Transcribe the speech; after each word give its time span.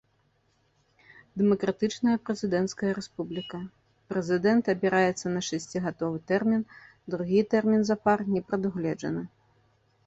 Дэмакратычная 1.41 2.15
прэзідэнцкая 2.29 2.91
рэспубліка, 2.99 3.59
прэзідэнт 4.13 4.73
абіраецца 4.75 5.27
на 5.35 5.41
шасцігадовы 5.51 6.17
тэрмін, 6.33 6.61
другі 7.17 7.39
тэрмін 7.55 7.81
запар 7.93 8.19
не 8.37 8.41
прадугледжаны. 8.51 9.23